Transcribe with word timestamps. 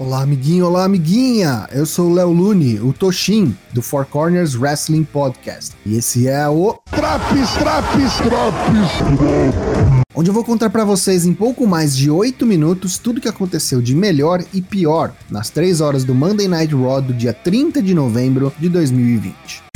Olá, 0.00 0.22
amiguinho, 0.22 0.64
olá, 0.64 0.84
amiguinha! 0.84 1.68
Eu 1.70 1.84
sou 1.84 2.08
o 2.08 2.14
Léo 2.14 2.32
Lune, 2.32 2.80
o 2.80 2.90
Toshin, 2.90 3.54
do 3.70 3.82
Four 3.82 4.06
Corners 4.06 4.54
Wrestling 4.54 5.04
Podcast. 5.04 5.76
E 5.84 5.94
esse 5.94 6.26
é 6.26 6.48
o 6.48 6.72
Traps, 6.90 7.50
Traps, 7.58 8.16
Traps! 8.16 10.00
Onde 10.14 10.30
eu 10.30 10.32
vou 10.32 10.42
contar 10.42 10.70
para 10.70 10.86
vocês 10.86 11.26
em 11.26 11.34
pouco 11.34 11.66
mais 11.66 11.94
de 11.94 12.10
8 12.10 12.46
minutos 12.46 12.96
tudo 12.96 13.18
o 13.18 13.20
que 13.20 13.28
aconteceu 13.28 13.82
de 13.82 13.94
melhor 13.94 14.42
e 14.54 14.62
pior 14.62 15.12
nas 15.30 15.50
3 15.50 15.82
horas 15.82 16.02
do 16.02 16.14
Monday 16.14 16.48
Night 16.48 16.74
Raw 16.74 17.02
do 17.02 17.12
dia 17.12 17.34
30 17.34 17.82
de 17.82 17.92
novembro 17.92 18.50
de 18.58 18.70
2020. 18.70 19.69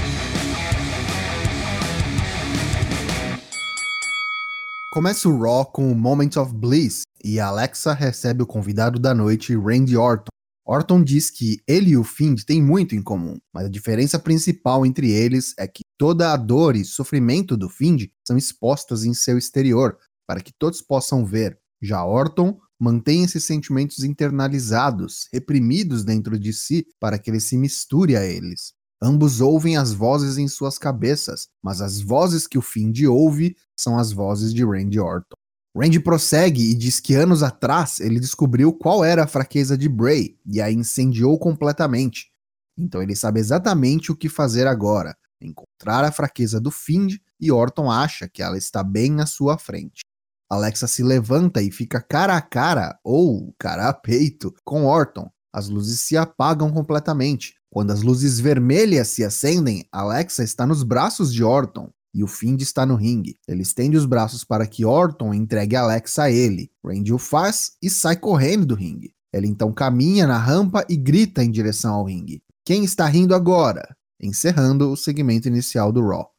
Começa 4.94 5.28
o 5.28 5.36
Raw 5.36 5.66
com 5.66 5.90
o 5.90 5.94
Moment 5.96 6.36
of 6.36 6.54
Bliss 6.54 7.02
e 7.24 7.40
Alexa 7.40 7.92
recebe 7.92 8.44
o 8.44 8.46
convidado 8.46 8.96
da 8.96 9.12
noite, 9.12 9.52
Randy 9.52 9.96
Orton. 9.96 10.28
Orton 10.64 11.02
diz 11.02 11.32
que 11.32 11.60
ele 11.66 11.90
e 11.90 11.96
o 11.96 12.04
Find 12.04 12.44
têm 12.44 12.62
muito 12.62 12.94
em 12.94 13.02
comum, 13.02 13.36
mas 13.52 13.64
a 13.64 13.68
diferença 13.68 14.20
principal 14.20 14.86
entre 14.86 15.10
eles 15.10 15.52
é 15.58 15.66
que 15.66 15.82
toda 15.98 16.32
a 16.32 16.36
dor 16.36 16.76
e 16.76 16.84
sofrimento 16.84 17.56
do 17.56 17.68
Find 17.68 18.08
são 18.24 18.38
expostas 18.38 19.04
em 19.04 19.12
seu 19.12 19.36
exterior, 19.36 19.98
para 20.28 20.40
que 20.40 20.52
todos 20.56 20.80
possam 20.80 21.26
ver. 21.26 21.58
Já 21.82 22.04
Orton 22.04 22.56
mantém 22.78 23.24
esses 23.24 23.42
sentimentos 23.42 24.04
internalizados, 24.04 25.26
reprimidos 25.32 26.04
dentro 26.04 26.38
de 26.38 26.52
si, 26.52 26.86
para 27.00 27.18
que 27.18 27.32
ele 27.32 27.40
se 27.40 27.58
misture 27.58 28.16
a 28.16 28.24
eles. 28.24 28.72
Ambos 29.06 29.42
ouvem 29.42 29.76
as 29.76 29.92
vozes 29.92 30.38
em 30.38 30.48
suas 30.48 30.78
cabeças, 30.78 31.48
mas 31.62 31.82
as 31.82 32.00
vozes 32.00 32.46
que 32.46 32.56
o 32.56 32.62
Find 32.62 32.98
ouve 33.06 33.54
são 33.78 33.98
as 33.98 34.10
vozes 34.10 34.54
de 34.54 34.64
Randy 34.64 34.98
Orton. 34.98 35.36
Randy 35.76 36.00
prossegue 36.00 36.70
e 36.70 36.74
diz 36.74 37.00
que 37.00 37.14
anos 37.14 37.42
atrás 37.42 38.00
ele 38.00 38.18
descobriu 38.18 38.72
qual 38.72 39.04
era 39.04 39.24
a 39.24 39.26
fraqueza 39.26 39.76
de 39.76 39.90
Bray 39.90 40.38
e 40.46 40.58
a 40.58 40.72
incendiou 40.72 41.38
completamente. 41.38 42.30
Então 42.78 43.02
ele 43.02 43.14
sabe 43.14 43.40
exatamente 43.40 44.10
o 44.10 44.16
que 44.16 44.30
fazer 44.30 44.66
agora: 44.66 45.14
encontrar 45.38 46.02
a 46.02 46.10
fraqueza 46.10 46.58
do 46.58 46.70
Find 46.70 47.18
e 47.38 47.52
Orton 47.52 47.90
acha 47.90 48.26
que 48.26 48.42
ela 48.42 48.56
está 48.56 48.82
bem 48.82 49.20
à 49.20 49.26
sua 49.26 49.58
frente. 49.58 50.00
Alexa 50.48 50.86
se 50.86 51.02
levanta 51.02 51.60
e 51.60 51.70
fica 51.70 52.00
cara 52.00 52.38
a 52.38 52.40
cara, 52.40 52.98
ou 53.04 53.54
cara 53.58 53.90
a 53.90 53.92
peito, 53.92 54.54
com 54.64 54.86
Orton. 54.86 55.30
As 55.52 55.68
luzes 55.68 56.00
se 56.00 56.16
apagam 56.16 56.72
completamente. 56.72 57.54
Quando 57.74 57.90
as 57.90 58.02
luzes 58.02 58.38
vermelhas 58.38 59.08
se 59.08 59.24
acendem, 59.24 59.84
Alexa 59.90 60.44
está 60.44 60.64
nos 60.64 60.84
braços 60.84 61.34
de 61.34 61.42
Orton 61.42 61.90
e 62.14 62.22
o 62.22 62.28
Find 62.28 62.62
está 62.62 62.86
no 62.86 62.94
ringue. 62.94 63.36
Ele 63.48 63.62
estende 63.62 63.96
os 63.96 64.06
braços 64.06 64.44
para 64.44 64.64
que 64.64 64.84
Orton 64.84 65.34
entregue 65.34 65.74
Alexa 65.74 66.22
a 66.22 66.30
ele. 66.30 66.70
Randy 66.86 67.12
o 67.12 67.18
faz 67.18 67.72
e 67.82 67.90
sai 67.90 68.14
correndo 68.14 68.64
do 68.64 68.76
ringue. 68.76 69.12
Ele 69.32 69.48
então 69.48 69.72
caminha 69.72 70.24
na 70.24 70.38
rampa 70.38 70.86
e 70.88 70.96
grita 70.96 71.42
em 71.42 71.50
direção 71.50 71.94
ao 71.94 72.04
ringue. 72.04 72.44
Quem 72.64 72.84
está 72.84 73.06
rindo 73.06 73.34
agora? 73.34 73.96
Encerrando 74.22 74.92
o 74.92 74.96
segmento 74.96 75.48
inicial 75.48 75.90
do 75.90 76.06
Raw. 76.06 76.30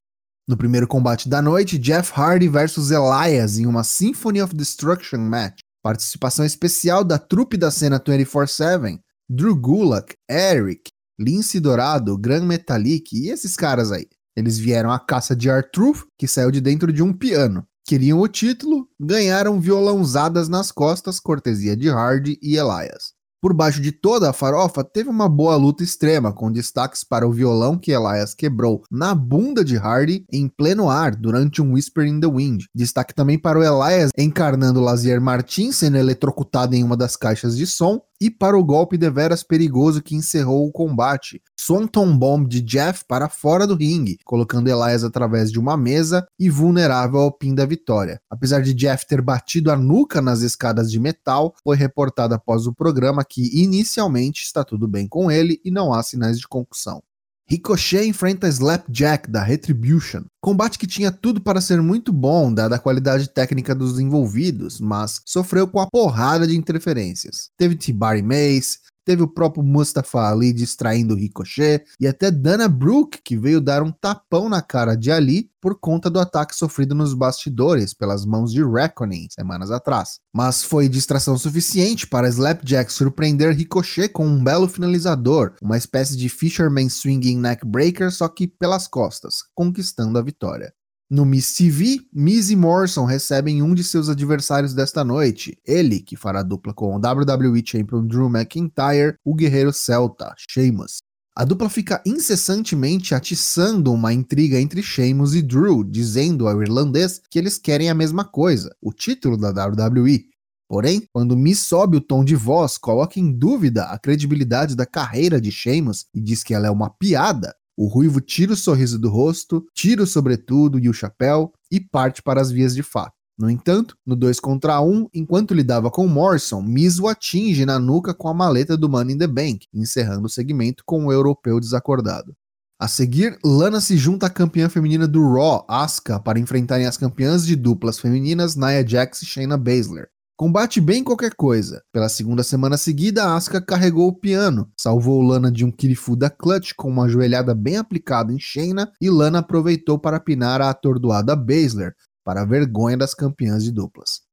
No 0.48 0.56
primeiro 0.56 0.88
combate 0.88 1.28
da 1.28 1.42
noite, 1.42 1.78
Jeff 1.78 2.14
Hardy 2.16 2.48
versus 2.48 2.92
Elias 2.92 3.60
em 3.60 3.66
uma 3.66 3.84
Symphony 3.84 4.42
of 4.42 4.56
Destruction 4.56 5.20
match. 5.20 5.60
Participação 5.84 6.46
especial 6.46 7.04
da 7.04 7.20
trupe 7.20 7.58
da 7.58 7.70
cena 7.70 8.00
24-7, 8.00 9.02
Drew 9.30 9.54
Gulak, 9.54 10.16
Eric, 10.30 10.95
Lince 11.20 11.60
Dourado, 11.60 12.18
Gran 12.18 12.46
Metalik 12.46 13.16
e 13.18 13.30
esses 13.30 13.56
caras 13.56 13.92
aí. 13.92 14.08
Eles 14.36 14.58
vieram 14.58 14.92
à 14.92 15.00
caça 15.00 15.36
de 15.36 15.50
Artruth, 15.50 16.06
que 16.18 16.28
saiu 16.28 16.52
de 16.52 16.60
dentro 16.60 16.92
de 16.92 17.02
um 17.02 17.14
piano. 17.14 17.66
Queriam 17.88 18.20
o 18.20 18.28
título, 18.28 18.90
ganharam 19.00 19.62
violãozadas 19.62 20.50
nas 20.50 20.72
costas, 20.72 21.20
cortesia 21.20 21.76
de 21.76 21.90
Hardy 21.90 22.38
e 22.42 22.58
Elias. 22.58 23.15
Por 23.46 23.54
baixo 23.54 23.80
de 23.80 23.92
toda 23.92 24.28
a 24.28 24.34
farofa, 24.34 24.84
teve 24.84 25.08
uma 25.08 25.30
boa 25.30 25.56
luta 25.56 25.84
extrema, 25.84 26.34
com 26.34 26.52
destaques 26.52 27.04
para 27.04 27.28
o 27.28 27.32
violão 27.32 27.78
que 27.78 27.92
Elias 27.92 28.34
quebrou 28.34 28.82
na 28.90 29.14
bunda 29.14 29.64
de 29.64 29.78
Hardy 29.78 30.26
em 30.34 30.48
pleno 30.48 30.90
ar 30.90 31.16
durante 31.16 31.62
um 31.62 31.74
Whisper 31.74 32.08
in 32.08 32.20
the 32.20 32.26
Wind. 32.26 32.64
Destaque 32.74 33.14
também 33.14 33.38
para 33.38 33.60
o 33.60 33.64
Elias 33.64 34.10
encarnando 34.18 34.82
Lazier 34.82 35.22
Martins 35.22 35.76
sendo 35.76 35.96
eletrocutado 35.96 36.74
em 36.74 36.84
uma 36.84 36.98
das 36.98 37.16
caixas 37.16 37.56
de 37.56 37.68
som 37.68 38.02
e 38.20 38.30
para 38.30 38.58
o 38.58 38.64
golpe 38.64 38.98
deveras 38.98 39.44
perigoso 39.44 40.02
que 40.02 40.16
encerrou 40.16 40.66
o 40.68 40.72
combate. 40.72 41.42
Swanton 41.60 42.18
Bomb 42.18 42.48
de 42.48 42.62
Jeff 42.62 43.04
para 43.08 43.28
fora 43.28 43.68
do 43.68 43.76
ringue, 43.76 44.18
colocando 44.24 44.70
Elias 44.70 45.04
através 45.04 45.52
de 45.52 45.60
uma 45.60 45.76
mesa 45.76 46.26
e 46.40 46.50
vulnerável 46.50 47.20
ao 47.20 47.32
pin 47.32 47.54
da 47.54 47.66
vitória. 47.66 48.20
Apesar 48.30 48.62
de 48.62 48.74
Jeff 48.74 49.06
ter 49.08 49.22
batido 49.22 49.72
a 49.72 49.76
nuca 49.76 50.22
nas 50.22 50.42
escadas 50.42 50.92
de 50.92 51.00
metal, 51.00 51.54
foi 51.64 51.76
reportado 51.76 52.34
após 52.34 52.68
o 52.68 52.74
programa 52.74 53.24
que 53.24 53.35
inicialmente 53.42 54.44
está 54.44 54.64
tudo 54.64 54.88
bem 54.88 55.08
com 55.08 55.32
ele 55.32 55.60
e 55.64 55.72
não 55.72 55.94
há 55.94 56.02
sinais 56.04 56.40
de 56.40 56.48
concussão. 56.48 57.02
Ricochet 57.48 58.08
enfrenta 58.08 58.48
Slapjack 58.48 59.30
da 59.30 59.44
Retribution. 59.44 60.24
Combate 60.42 60.80
que 60.80 60.88
tinha 60.88 61.12
tudo 61.12 61.40
para 61.40 61.62
ser 61.62 61.80
muito 61.80 62.12
bom, 62.12 62.52
dada 62.52 62.76
a 62.76 62.80
qualidade 62.80 63.30
técnica 63.30 63.76
dos 63.76 64.00
envolvidos, 64.00 64.82
mas 64.82 65.22
sofreu 65.24 65.68
com 65.68 65.80
a 65.80 65.88
porrada 65.88 66.48
de 66.48 66.58
interferências. 66.58 67.50
Teve 67.56 67.76
T-Barry 67.76 68.24
Mace, 68.24 68.80
teve 69.06 69.22
o 69.22 69.28
próprio 69.28 69.64
Mustafa 69.64 70.30
Ali 70.30 70.52
distraindo 70.52 71.14
o 71.14 71.18
Ricochet 71.18 71.86
e 72.00 72.08
até 72.08 72.32
Dana 72.32 72.68
Brooke, 72.68 73.22
que 73.24 73.38
veio 73.38 73.62
dar 73.62 73.84
um 73.84 73.92
tapão 73.92 74.50
na 74.50 74.62
cara 74.62 74.96
de 74.96 75.12
Ali 75.12 75.52
por 75.62 75.80
conta 75.80 76.10
do 76.10 76.20
ataque 76.20 76.56
sofrido 76.56 76.94
nos 76.94 77.14
bastidores 77.14 77.94
pelas 77.94 78.26
mãos 78.26 78.52
de 78.52 78.64
Reckoning 78.64 79.28
semanas 79.32 79.72
atrás. 79.72 80.20
Mas 80.34 80.64
foi 80.64 80.90
distração 80.90 81.38
suficiente 81.38 82.08
para 82.08 82.28
Slapjack 82.28 82.92
surpreender 82.92 83.56
Ricochet 83.56 84.10
com 84.10 84.28
um 84.28 84.44
belo 84.44 84.68
finalizador, 84.68 85.54
uma 85.62 85.78
espécie 85.78 86.18
de 86.18 86.28
Fisherman 86.28 86.90
Swinging 86.90 87.40
Neckbreaker, 87.40 88.12
só 88.12 88.28
que 88.28 88.48
pelas 88.48 88.88
costas, 88.88 89.36
conquistando 89.54 90.18
a 90.18 90.22
vitória. 90.22 90.74
No 91.16 91.24
Miss 91.24 91.56
TV, 91.56 92.02
Miz 92.12 92.50
e 92.50 92.58
Morrison 92.58 93.06
recebem 93.06 93.64
um 93.64 93.74
de 93.74 93.86
seus 93.86 94.10
adversários 94.10 94.74
desta 94.74 95.02
noite, 95.02 95.58
ele 95.66 96.02
que 96.02 96.18
fará 96.18 96.44
dupla 96.44 96.74
com 96.74 96.94
o 96.94 96.98
WWE 96.98 97.64
Champion 97.66 98.06
Drew 98.06 98.28
McIntyre, 98.30 99.16
o 99.24 99.34
guerreiro 99.34 99.72
celta, 99.72 100.36
Sheamus. 100.38 100.98
A 101.34 101.46
dupla 101.46 101.70
fica 101.70 102.04
incessantemente 102.06 103.16
atiçando 103.16 103.94
uma 103.94 104.12
intriga 104.12 104.60
entre 104.60 104.84
Sheamus 104.84 105.34
e 105.34 105.42
Drew, 105.42 105.86
dizendo 105.86 106.50
ao 106.50 106.62
irlandês 106.62 107.22
que 107.32 107.40
eles 107.40 107.58
querem 107.58 107.90
a 107.90 107.96
mesma 107.96 108.26
coisa, 108.26 108.76
o 108.82 108.92
título 108.92 109.38
da 109.38 109.52
WWE. 109.52 110.26
Porém, 110.68 111.08
quando 111.14 111.38
Miz 111.38 111.60
sobe 111.60 111.96
o 111.96 112.02
tom 112.02 112.26
de 112.26 112.36
voz, 112.36 112.78
coloca 112.78 113.22
em 113.22 113.32
dúvida 113.32 113.86
a 113.86 113.98
credibilidade 113.98 114.76
da 114.76 114.86
carreira 114.86 115.40
de 115.40 115.50
Sheamus 115.50 116.08
e 116.14 116.20
diz 116.20 116.44
que 116.44 116.54
ela 116.54 116.68
é 116.68 116.72
uma 116.72 116.90
piada, 116.90 117.56
o 117.78 117.88
ruivo 117.88 118.22
tira 118.22 118.54
o 118.54 118.56
sorriso 118.56 118.98
do 118.98 119.10
rosto, 119.10 119.66
tira 119.74 120.04
o 120.04 120.08
sobretudo 120.08 120.80
e 120.80 120.88
o 120.88 120.94
chapéu 120.94 121.52
e 121.72 121.80
parte 121.80 122.22
para 122.22 122.42
as 122.42 122.52
vias 122.52 122.74
de 122.74 122.84
fato. 122.84 123.14
No 123.38 123.50
entanto, 123.50 123.98
no 124.06 124.16
2 124.16 124.40
contra 124.40 124.80
1, 124.80 124.90
um, 124.90 125.10
enquanto 125.14 125.54
lidava 125.54 125.92
com 125.92 126.08
Morrison, 126.08 126.62
Miz 126.62 127.00
o 127.00 127.08
atinge 127.08 127.66
na 127.66 127.78
nuca 127.78 128.14
com 128.14 128.30
a 128.30 128.34
maleta 128.34 128.78
do 128.78 128.88
Money 128.88 129.16
in 129.16 129.18
the 129.18 129.28
Bank, 129.28 129.68
encerrando 129.74 130.28
o 130.28 130.30
segmento 130.30 130.84
com 130.86 131.06
o 131.06 131.12
europeu 131.12 131.60
desacordado. 131.60 132.34
A 132.80 132.88
seguir, 132.88 133.38
Lana 133.44 133.82
se 133.82 133.98
junta 133.98 134.28
à 134.28 134.30
campeã 134.30 134.70
feminina 134.70 135.08
do 135.08 135.22
Raw, 135.34 135.66
Asuka, 135.68 136.20
para 136.20 136.40
enfrentarem 136.40 136.86
as 136.86 136.98
campeãs 136.98 137.46
de 137.46 137.56
duplas 137.56 138.00
femininas 138.00 138.56
Nia 138.56 138.86
Jax 138.88 139.22
e 139.22 139.26
Shayna 139.26 139.58
Baszler. 139.58 140.10
Combate 140.38 140.82
bem 140.82 141.02
qualquer 141.02 141.34
coisa. 141.34 141.82
Pela 141.94 142.10
segunda 142.10 142.44
semana 142.44 142.76
seguida, 142.76 143.34
Asuka 143.34 143.62
carregou 143.62 144.10
o 144.10 144.20
piano, 144.20 144.70
salvou 144.78 145.22
Lana 145.22 145.50
de 145.50 145.64
um 145.64 145.72
Kirifuda 145.72 146.30
Clutch 146.30 146.74
com 146.76 146.90
uma 146.90 147.08
joelhada 147.08 147.56
bem 147.56 147.78
aplicada 147.78 148.34
em 148.34 148.38
Shayna 148.38 148.92
e 149.00 149.10
Lana 149.10 149.40
aproveitou 149.40 149.98
para 149.98 150.20
pinar 150.20 150.62
a 150.62 150.70
atordoada 150.70 151.38
Baszler, 151.38 151.94
para 152.22 152.42
a 152.42 152.46
vergonha 152.46 152.98
das 152.98 153.14
campeãs 153.14 153.64
de 153.64 153.72
duplas. 153.72 154.26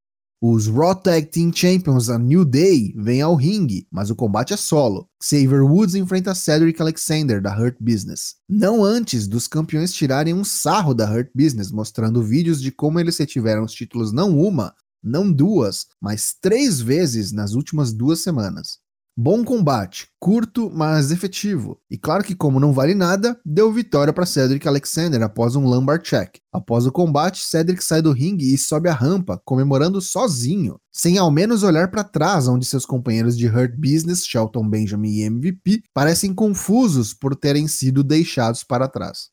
Os 0.45 0.67
Raw 0.67 0.93
Tag 0.93 1.27
Team 1.27 1.53
Champions, 1.55 2.11
a 2.11 2.19
New 2.19 2.45
Day, 2.45 2.93
vêm 2.97 3.23
ao 3.23 3.37
ringue, 3.37 3.87
mas 3.89 4.11
o 4.11 4.17
combate 4.17 4.53
é 4.53 4.57
solo. 4.57 5.09
Xavier 5.23 5.63
Woods 5.63 5.95
enfrenta 5.95 6.35
Cedric 6.35 6.83
Alexander, 6.83 7.41
da 7.41 7.57
Hurt 7.57 7.77
Business. 7.79 8.35
Não 8.49 8.83
antes 8.83 9.29
dos 9.29 9.47
campeões 9.47 9.93
tirarem 9.93 10.35
um 10.35 10.43
sarro 10.43 10.95
da 10.95 11.09
Hurt 11.09 11.29
Business, 11.33 11.71
mostrando 11.71 12.21
vídeos 12.21 12.61
de 12.61 12.73
como 12.73 12.99
eles 12.99 13.17
retiveram 13.19 13.63
os 13.63 13.73
títulos 13.73 14.13
não 14.13 14.37
uma, 14.37 14.75
não 15.03 15.33
duas, 15.33 15.87
mas 16.01 16.35
três 16.41 16.81
vezes 16.81 17.33
nas 17.33 17.55
últimas 17.55 17.93
duas 17.93 18.21
semanas. 18.21 18.83
Bom 19.15 19.45
combate, 19.45 20.09
curto, 20.19 20.71
mas 20.71 21.11
efetivo. 21.11 21.79
E 21.91 21.99
claro 21.99 22.25
que, 22.25 22.35
como 22.35 22.59
não 22.59 22.73
vale 22.73 22.95
nada, 22.95 23.39
deu 23.45 23.71
vitória 23.71 24.11
para 24.11 24.25
Cedric 24.25 24.67
Alexander 24.67 25.23
após 25.23 25.55
um 25.55 25.67
lumbar 25.67 26.01
check. 26.01 26.39
Após 26.51 26.87
o 26.87 26.93
combate, 26.93 27.45
Cedric 27.45 27.85
sai 27.85 28.01
do 28.01 28.11
ringue 28.11 28.55
e 28.55 28.57
sobe 28.57 28.89
a 28.89 28.95
rampa, 28.95 29.39
comemorando 29.45 30.01
sozinho, 30.01 30.79
sem 30.91 31.19
ao 31.19 31.31
menos 31.31 31.63
olhar 31.63 31.91
para 31.91 32.03
trás, 32.03 32.49
onde 32.49 32.65
seus 32.65 32.87
companheiros 32.87 33.37
de 33.37 33.47
Hurt 33.47 33.75
Business, 33.77 34.25
Shelton 34.25 34.67
Benjamin 34.67 35.11
e 35.11 35.25
MVP, 35.25 35.83
parecem 35.93 36.33
confusos 36.33 37.13
por 37.13 37.37
terem 37.37 37.69
sido 37.69 38.03
deixados 38.03 38.65
para 38.65 38.89
trás. 38.89 39.32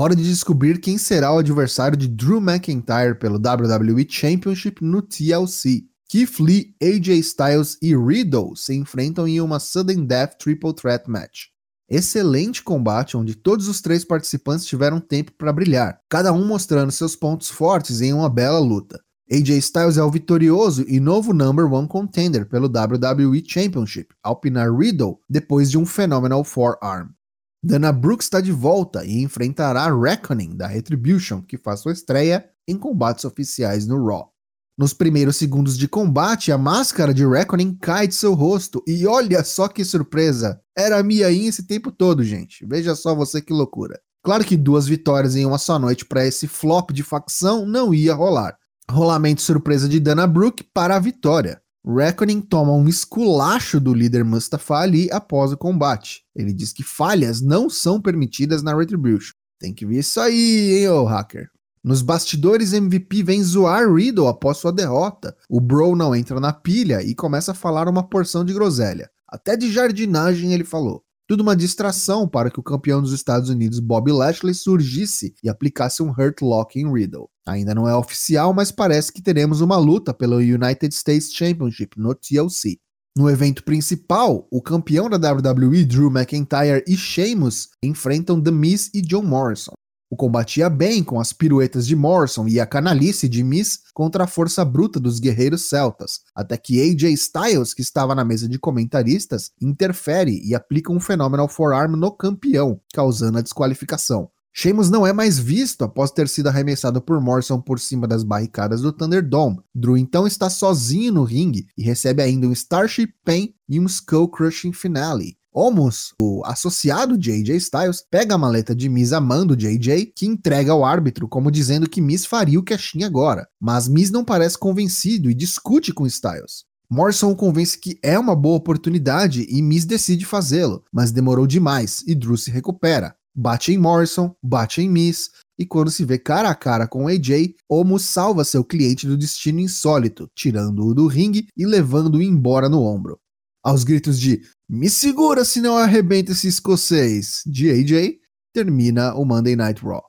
Hora 0.00 0.14
de 0.14 0.22
descobrir 0.22 0.78
quem 0.78 0.96
será 0.96 1.34
o 1.34 1.38
adversário 1.38 1.98
de 1.98 2.06
Drew 2.06 2.40
McIntyre 2.40 3.18
pelo 3.18 3.34
WWE 3.34 4.06
Championship 4.08 4.80
no 4.80 5.02
TLC. 5.02 5.86
Keith 6.08 6.38
Lee, 6.38 6.72
AJ 6.80 7.18
Styles 7.18 7.76
e 7.82 7.96
Riddle 7.96 8.54
se 8.54 8.76
enfrentam 8.76 9.26
em 9.26 9.40
uma 9.40 9.58
Sudden 9.58 10.06
Death 10.06 10.38
Triple 10.38 10.72
Threat 10.72 11.10
Match. 11.10 11.46
Excelente 11.90 12.62
combate 12.62 13.16
onde 13.16 13.34
todos 13.34 13.66
os 13.66 13.80
três 13.80 14.04
participantes 14.04 14.66
tiveram 14.66 15.00
tempo 15.00 15.32
para 15.36 15.52
brilhar, 15.52 15.98
cada 16.08 16.32
um 16.32 16.46
mostrando 16.46 16.92
seus 16.92 17.16
pontos 17.16 17.48
fortes 17.48 18.00
em 18.00 18.12
uma 18.12 18.30
bela 18.30 18.60
luta. 18.60 19.02
AJ 19.28 19.58
Styles 19.58 19.96
é 19.96 20.02
o 20.04 20.10
vitorioso 20.12 20.84
e 20.86 21.00
novo 21.00 21.34
number 21.34 21.66
one 21.66 21.88
contender 21.88 22.48
pelo 22.48 22.68
WWE 22.68 23.42
Championship, 23.44 24.14
ao 24.22 24.36
pinar 24.36 24.72
Riddle 24.72 25.18
depois 25.28 25.68
de 25.68 25.76
um 25.76 25.84
Phenomenal 25.84 26.44
Forearm. 26.44 27.17
Dana 27.62 27.90
Brooks 27.90 28.26
está 28.26 28.40
de 28.40 28.52
volta 28.52 29.04
e 29.04 29.20
enfrentará 29.20 29.92
Reckoning 29.92 30.56
da 30.56 30.68
Retribution, 30.68 31.42
que 31.42 31.58
faz 31.58 31.80
sua 31.80 31.92
estreia 31.92 32.48
em 32.68 32.78
combates 32.78 33.24
oficiais 33.24 33.84
no 33.84 34.04
Raw. 34.06 34.32
Nos 34.78 34.92
primeiros 34.92 35.36
segundos 35.36 35.76
de 35.76 35.88
combate, 35.88 36.52
a 36.52 36.56
máscara 36.56 37.12
de 37.12 37.26
Reckoning 37.26 37.76
cai 37.80 38.06
de 38.06 38.14
seu 38.14 38.32
rosto 38.32 38.80
e 38.86 39.04
olha 39.08 39.42
só 39.42 39.66
que 39.66 39.84
surpresa! 39.84 40.60
Era 40.76 41.00
a 41.00 41.02
Mia 41.02 41.28
Yim 41.32 41.46
esse 41.46 41.66
tempo 41.66 41.90
todo, 41.90 42.22
gente. 42.22 42.64
Veja 42.64 42.94
só 42.94 43.12
você 43.12 43.42
que 43.42 43.52
loucura. 43.52 44.00
Claro 44.22 44.44
que 44.44 44.56
duas 44.56 44.86
vitórias 44.86 45.34
em 45.34 45.44
uma 45.44 45.58
só 45.58 45.80
noite 45.80 46.04
para 46.04 46.24
esse 46.24 46.46
flop 46.46 46.92
de 46.92 47.02
facção 47.02 47.66
não 47.66 47.92
ia 47.92 48.14
rolar. 48.14 48.56
Rolamento 48.88 49.42
surpresa 49.42 49.88
de 49.88 49.98
Dana 49.98 50.28
Brooke 50.28 50.62
para 50.72 50.94
a 50.94 51.00
vitória. 51.00 51.60
Reckoning 51.90 52.42
toma 52.42 52.72
um 52.72 52.86
esculacho 52.86 53.80
do 53.80 53.94
líder 53.94 54.22
Mustafa 54.22 54.74
Ali 54.74 55.10
após 55.10 55.52
o 55.52 55.56
combate. 55.56 56.22
Ele 56.36 56.52
diz 56.52 56.70
que 56.70 56.82
falhas 56.82 57.40
não 57.40 57.70
são 57.70 57.98
permitidas 57.98 58.62
na 58.62 58.76
Retribution. 58.76 59.32
Tem 59.58 59.72
que 59.72 59.86
ver 59.86 60.00
isso 60.00 60.20
aí, 60.20 60.80
hein, 60.80 60.88
ô 60.90 61.04
hacker. 61.04 61.48
Nos 61.82 62.02
bastidores, 62.02 62.74
MVP 62.74 63.22
vem 63.22 63.42
zoar 63.42 63.90
Riddle 63.90 64.28
após 64.28 64.58
sua 64.58 64.70
derrota. 64.70 65.34
O 65.48 65.62
Bro 65.62 65.96
não 65.96 66.14
entra 66.14 66.38
na 66.38 66.52
pilha 66.52 67.02
e 67.02 67.14
começa 67.14 67.52
a 67.52 67.54
falar 67.54 67.88
uma 67.88 68.06
porção 68.06 68.44
de 68.44 68.52
groselha. 68.52 69.08
Até 69.26 69.56
de 69.56 69.72
jardinagem 69.72 70.52
ele 70.52 70.64
falou. 70.64 71.02
Tudo 71.28 71.42
uma 71.42 71.54
distração 71.54 72.26
para 72.26 72.50
que 72.50 72.58
o 72.58 72.62
campeão 72.62 73.02
dos 73.02 73.12
Estados 73.12 73.50
Unidos, 73.50 73.80
Bob 73.80 74.10
Lashley, 74.10 74.54
surgisse 74.54 75.34
e 75.44 75.50
aplicasse 75.50 76.02
um 76.02 76.08
Hurt 76.08 76.40
Lock 76.40 76.80
em 76.80 76.90
Riddle. 76.90 77.28
Ainda 77.46 77.74
não 77.74 77.86
é 77.86 77.94
oficial, 77.94 78.54
mas 78.54 78.72
parece 78.72 79.12
que 79.12 79.20
teremos 79.20 79.60
uma 79.60 79.76
luta 79.76 80.14
pelo 80.14 80.36
United 80.36 80.94
States 80.94 81.30
Championship 81.30 82.00
no 82.00 82.14
TLC. 82.14 82.78
No 83.14 83.28
evento 83.28 83.62
principal, 83.62 84.48
o 84.50 84.62
campeão 84.62 85.10
da 85.10 85.18
WWE, 85.18 85.84
Drew 85.84 86.10
McIntyre 86.10 86.82
e 86.88 86.96
Sheamus 86.96 87.68
enfrentam 87.82 88.42
The 88.42 88.50
Miz 88.50 88.90
e 88.94 89.02
John 89.02 89.24
Morrison. 89.24 89.72
O 90.10 90.16
combate 90.16 90.60
ia 90.60 90.70
bem 90.70 91.04
com 91.04 91.20
as 91.20 91.34
piruetas 91.34 91.86
de 91.86 91.94
Morrison 91.94 92.48
e 92.48 92.58
a 92.58 92.64
canalice 92.64 93.28
de 93.28 93.44
Miz 93.44 93.80
contra 93.92 94.24
a 94.24 94.26
força 94.26 94.64
bruta 94.64 94.98
dos 94.98 95.18
guerreiros 95.18 95.68
celtas, 95.68 96.20
até 96.34 96.56
que 96.56 96.80
AJ 96.80 97.12
Styles, 97.12 97.74
que 97.74 97.82
estava 97.82 98.14
na 98.14 98.24
mesa 98.24 98.48
de 98.48 98.58
comentaristas, 98.58 99.50
interfere 99.60 100.40
e 100.42 100.54
aplica 100.54 100.90
um 100.90 100.98
Phenomenal 100.98 101.46
Forearm 101.46 101.94
no 101.94 102.10
campeão, 102.10 102.80
causando 102.94 103.36
a 103.36 103.42
desqualificação. 103.42 104.30
Sheamus 104.60 104.90
não 104.90 105.06
é 105.06 105.12
mais 105.12 105.38
visto 105.38 105.84
após 105.84 106.10
ter 106.10 106.26
sido 106.26 106.48
arremessado 106.48 107.00
por 107.00 107.20
Morrison 107.20 107.60
por 107.60 107.78
cima 107.78 108.08
das 108.08 108.24
barricadas 108.24 108.80
do 108.80 108.92
Thunderdome. 108.92 109.60
Drew 109.72 109.96
então 109.96 110.26
está 110.26 110.50
sozinho 110.50 111.12
no 111.12 111.22
ringue 111.22 111.68
e 111.76 111.82
recebe 111.84 112.22
ainda 112.22 112.48
um 112.48 112.52
Starship 112.52 113.12
Pain 113.24 113.54
e 113.68 113.78
um 113.78 113.84
Skull 113.84 114.28
Crushing 114.28 114.72
Finale. 114.72 115.37
Omos, 115.58 116.14
o 116.22 116.40
associado 116.44 117.18
de 117.18 117.32
AJ 117.32 117.56
Styles, 117.56 118.04
pega 118.08 118.36
a 118.36 118.38
maleta 118.38 118.76
de 118.76 118.88
Miz 118.88 119.12
amando 119.12 119.56
de 119.56 119.66
AJ, 119.66 120.12
que 120.14 120.24
entrega 120.24 120.70
ao 120.70 120.84
árbitro 120.84 121.26
como 121.26 121.50
dizendo 121.50 121.90
que 121.90 122.00
Miz 122.00 122.24
faria 122.24 122.60
o 122.60 122.62
que 122.62 122.72
a 122.72 122.78
agora. 123.04 123.44
Mas 123.60 123.88
Miz 123.88 124.08
não 124.08 124.24
parece 124.24 124.56
convencido 124.56 125.28
e 125.28 125.34
discute 125.34 125.92
com 125.92 126.06
Styles. 126.06 126.62
Morrison 126.88 127.34
convence 127.34 127.76
que 127.76 127.98
é 128.04 128.16
uma 128.16 128.36
boa 128.36 128.56
oportunidade 128.56 129.48
e 129.50 129.60
Miz 129.60 129.84
decide 129.84 130.24
fazê-lo, 130.24 130.84
mas 130.92 131.10
demorou 131.10 131.44
demais 131.44 132.04
e 132.06 132.14
Drew 132.14 132.36
se 132.36 132.52
recupera. 132.52 133.16
Bate 133.34 133.72
em 133.72 133.78
Morrison, 133.78 134.32
bate 134.40 134.80
em 134.80 134.88
Miz, 134.88 135.28
e 135.58 135.66
quando 135.66 135.90
se 135.90 136.04
vê 136.04 136.20
cara 136.20 136.50
a 136.50 136.54
cara 136.54 136.86
com 136.86 137.08
AJ, 137.08 137.56
Omos 137.68 138.02
salva 138.02 138.44
seu 138.44 138.62
cliente 138.62 139.08
do 139.08 139.18
destino 139.18 139.58
insólito, 139.58 140.30
tirando-o 140.36 140.94
do 140.94 141.08
ringue 141.08 141.48
e 141.56 141.66
levando-o 141.66 142.22
embora 142.22 142.68
no 142.68 142.80
ombro. 142.84 143.18
Aos 143.60 143.82
gritos 143.82 144.20
de 144.20 144.40
me 144.68 144.90
segura 144.90 145.46
se 145.46 145.62
não 145.62 145.78
arrebenta 145.78 146.32
esse 146.32 146.46
escocês 146.46 147.42
AJ, 147.46 148.18
termina 148.52 149.14
o 149.14 149.24
Monday 149.24 149.56
Night 149.56 149.82
Raw. 149.82 150.02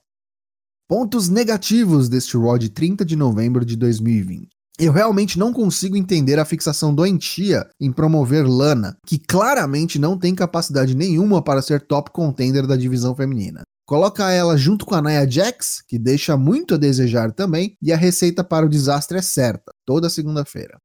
Pontos 0.86 1.30
negativos 1.30 2.10
deste 2.10 2.36
Raw 2.36 2.58
de 2.58 2.70
30 2.70 3.06
de 3.06 3.16
novembro 3.16 3.64
de 3.64 3.78
2020. 3.78 4.50
Eu 4.78 4.92
realmente 4.92 5.40
não 5.40 5.54
consigo 5.54 5.96
entender 5.96 6.40
a 6.40 6.46
fixação 6.46 6.94
doentia 6.94 7.70
em 7.80 7.92
promover 7.92 8.46
Lana, 8.46 8.98
que 9.06 9.18
claramente 9.18 9.98
não 9.98 10.18
tem 10.18 10.36
capacidade 10.36 10.96
nenhuma 10.96 11.42
para 11.42 11.62
ser 11.62 11.86
top 11.86 12.12
contender 12.12 12.68
da 12.68 12.76
divisão 12.76 13.16
feminina. 13.16 13.62
Coloca 13.86 14.30
ela 14.30 14.58
junto 14.58 14.86
com 14.86 14.96
a 14.96 15.02
Nia 15.02 15.30
Jax, 15.30 15.82
que 15.88 15.98
deixa 15.98 16.36
muito 16.36 16.76
a 16.76 16.78
desejar 16.78 17.32
também, 17.32 17.76
e 17.82 17.94
a 17.94 17.98
receita 17.98 18.44
para 18.44 18.66
o 18.66 18.70
desastre 18.70 19.18
é 19.18 19.22
certa, 19.22 19.72
toda 19.86 20.10
segunda-feira. 20.10 20.78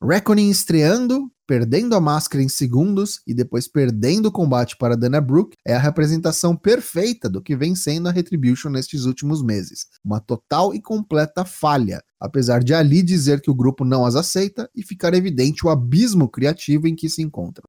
Reckoning 0.00 0.48
estreando, 0.48 1.28
perdendo 1.44 1.96
a 1.96 2.00
máscara 2.00 2.40
em 2.40 2.48
segundos 2.48 3.20
e 3.26 3.34
depois 3.34 3.66
perdendo 3.66 4.26
o 4.26 4.32
combate 4.32 4.76
para 4.76 4.96
Dana 4.96 5.20
Brooke 5.20 5.56
é 5.66 5.74
a 5.74 5.78
representação 5.78 6.56
perfeita 6.56 7.28
do 7.28 7.42
que 7.42 7.56
vem 7.56 7.74
sendo 7.74 8.08
a 8.08 8.12
Retribution 8.12 8.70
nestes 8.70 9.06
últimos 9.06 9.42
meses. 9.42 9.86
Uma 10.04 10.20
total 10.20 10.72
e 10.72 10.80
completa 10.80 11.44
falha, 11.44 12.00
apesar 12.20 12.62
de 12.62 12.72
Ali 12.72 13.02
dizer 13.02 13.40
que 13.40 13.50
o 13.50 13.54
grupo 13.54 13.84
não 13.84 14.06
as 14.06 14.14
aceita 14.14 14.70
e 14.72 14.84
ficar 14.84 15.14
evidente 15.14 15.66
o 15.66 15.68
abismo 15.68 16.28
criativo 16.28 16.86
em 16.86 16.94
que 16.94 17.08
se 17.08 17.20
encontram. 17.20 17.64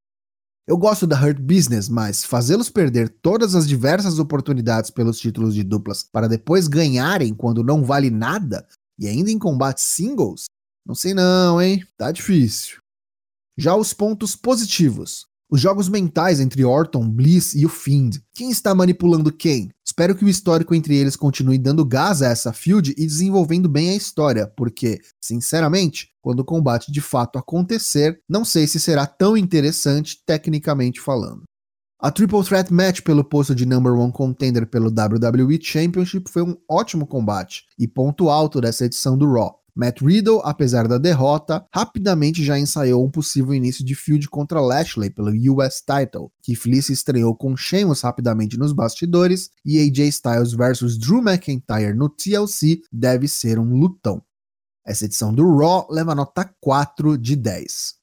Eu 0.67 0.77
gosto 0.77 1.07
da 1.07 1.19
Hurt 1.19 1.39
Business, 1.39 1.89
mas 1.89 2.23
fazê-los 2.23 2.69
perder 2.69 3.09
todas 3.23 3.55
as 3.55 3.67
diversas 3.67 4.19
oportunidades 4.19 4.91
pelos 4.91 5.17
títulos 5.19 5.55
de 5.55 5.63
duplas 5.63 6.03
para 6.03 6.27
depois 6.27 6.67
ganharem 6.67 7.33
quando 7.33 7.63
não 7.63 7.83
vale 7.83 8.11
nada 8.11 8.67
e 8.99 9.07
ainda 9.07 9.31
em 9.31 9.39
combates 9.39 9.85
singles 9.85 10.45
não 10.89 10.95
sei 10.95 11.13
não, 11.13 11.61
hein? 11.61 11.85
Tá 11.95 12.11
difícil. 12.11 12.79
Já 13.55 13.75
os 13.75 13.93
pontos 13.93 14.35
positivos. 14.35 15.27
Os 15.47 15.61
jogos 15.61 15.87
mentais 15.87 16.39
entre 16.39 16.65
Orton, 16.65 17.07
Bliss 17.07 17.53
e 17.53 17.63
o 17.63 17.69
Fiend. 17.69 18.19
Quem 18.33 18.49
está 18.49 18.73
manipulando 18.73 19.31
quem? 19.31 19.69
Espero 19.85 20.15
que 20.15 20.25
o 20.25 20.29
histórico 20.29 20.73
entre 20.73 20.95
eles 20.95 21.15
continue 21.15 21.59
dando 21.59 21.85
gás 21.85 22.23
a 22.23 22.29
essa 22.29 22.51
field 22.51 22.95
e 22.97 23.05
desenvolvendo 23.05 23.69
bem 23.69 23.91
a 23.91 23.95
história, 23.95 24.47
porque, 24.57 24.99
sinceramente, 25.21 26.09
quando 26.23 26.39
o 26.39 26.45
combate 26.45 26.91
de 26.91 27.01
fato 27.01 27.37
acontecer, 27.37 28.19
não 28.27 28.43
sei 28.43 28.65
se 28.65 28.79
será 28.79 29.05
tão 29.05 29.37
interessante 29.37 30.17
tecnicamente 30.25 30.99
falando. 30.99 31.43
A 31.99 32.09
Triple 32.09 32.43
Threat 32.43 32.73
Match 32.73 33.01
pelo 33.01 33.23
posto 33.23 33.53
de 33.53 33.67
Number 33.67 33.93
One 33.93 34.11
Contender 34.11 34.65
pelo 34.65 34.87
WWE 34.87 35.59
Championship 35.61 36.31
foi 36.31 36.41
um 36.41 36.57
ótimo 36.67 37.05
combate 37.05 37.65
e 37.77 37.87
ponto 37.87 38.27
alto 38.27 38.59
dessa 38.59 38.85
edição 38.85 39.15
do 39.15 39.31
Raw. 39.31 39.58
Matt 39.75 40.01
Riddle, 40.01 40.41
apesar 40.43 40.87
da 40.87 40.97
derrota, 40.97 41.65
rapidamente 41.73 42.43
já 42.43 42.57
ensaiou 42.57 43.05
um 43.05 43.09
possível 43.09 43.53
início 43.53 43.83
de 43.85 43.95
feud 43.95 44.29
contra 44.29 44.61
Lashley 44.61 45.09
pelo 45.09 45.31
US 45.53 45.81
Title, 45.81 46.31
que 46.41 46.55
Felice 46.55 46.93
estreou 46.93 47.35
com 47.35 47.55
Sheamus 47.55 48.01
rapidamente 48.01 48.57
nos 48.57 48.73
bastidores, 48.73 49.49
e 49.65 49.79
AJ 49.79 50.07
Styles 50.09 50.53
versus 50.53 50.97
Drew 50.97 51.21
McIntyre 51.21 51.93
no 51.93 52.09
TLC 52.09 52.81
deve 52.91 53.27
ser 53.27 53.59
um 53.59 53.77
lutão. 53.77 54.21
Essa 54.85 55.05
edição 55.05 55.33
do 55.33 55.57
Raw 55.57 55.87
leva 55.89 56.15
nota 56.15 56.49
4 56.59 57.17
de 57.17 57.35
10. 57.35 57.99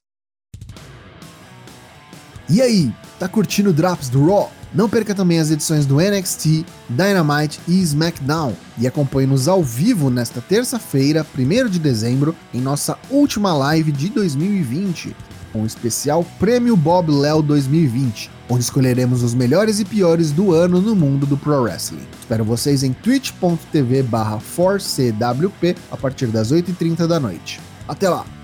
E 2.49 2.61
aí, 2.61 2.93
tá 3.19 3.27
curtindo 3.27 3.71
o 3.71 3.73
Drops 3.73 4.07
do 4.07 4.25
Raw? 4.25 4.49
Não 4.77 4.87
perca 4.87 5.13
também 5.15 5.39
as 5.39 5.49
edições 5.49 5.87
do 5.87 5.95
NXT, 5.95 6.63
Dynamite 6.87 7.59
e 7.67 7.81
SmackDown 7.81 8.53
e 8.77 8.85
acompanhe-nos 8.85 9.47
ao 9.47 9.63
vivo 9.63 10.11
nesta 10.11 10.39
terça-feira, 10.39 11.25
1 11.35 11.67
de 11.67 11.79
dezembro, 11.79 12.35
em 12.53 12.61
nossa 12.61 12.95
última 13.09 13.55
live 13.55 13.91
de 13.91 14.07
2020, 14.09 15.15
com 15.51 15.63
o 15.63 15.65
especial 15.65 16.23
Prêmio 16.37 16.77
Bob 16.77 17.11
Léo 17.11 17.41
2020, 17.41 18.29
onde 18.47 18.63
escolheremos 18.63 19.23
os 19.23 19.33
melhores 19.33 19.79
e 19.79 19.85
piores 19.85 20.31
do 20.31 20.53
ano 20.53 20.79
no 20.79 20.95
mundo 20.95 21.25
do 21.25 21.35
Pro 21.35 21.63
Wrestling. 21.63 22.05
Espero 22.19 22.45
vocês 22.45 22.83
em 22.83 22.93
twitch.tv/4cwp 22.93 25.75
a 25.89 25.97
partir 25.97 26.27
das 26.27 26.51
8h30 26.51 27.07
da 27.07 27.19
noite. 27.19 27.59
Até 27.87 28.07
lá! 28.07 28.36